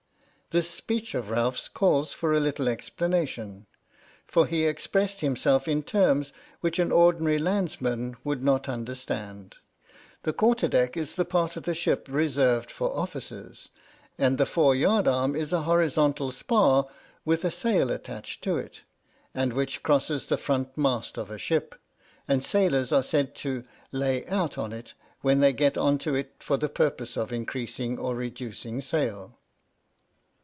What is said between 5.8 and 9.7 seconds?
terms which an ordinary landsman would not understand.